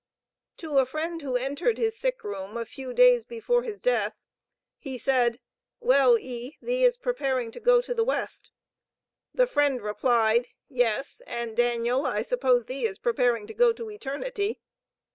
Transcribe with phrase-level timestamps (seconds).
[0.57, 4.15] To a friend, who entered his sick room, a few days before his death,
[4.79, 5.39] he said:
[5.79, 8.51] "Well, E., thee is preparing to go to the West."
[9.31, 14.59] The friend replied: "Yes, and Daniel, I suppose thee is preparing to go to eternity."